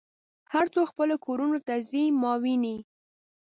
[0.53, 2.77] هر څوک خپلو کورونو ته ځي ما وینې.